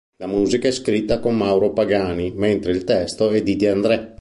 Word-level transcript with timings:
La 0.17 0.25
musica 0.25 0.67
è 0.67 0.71
scritta 0.71 1.19
con 1.19 1.37
Mauro 1.37 1.73
Pagani, 1.73 2.31
mentre 2.33 2.71
il 2.71 2.83
testo 2.85 3.29
è 3.29 3.43
di 3.43 3.55
De 3.55 3.69
André. 3.69 4.09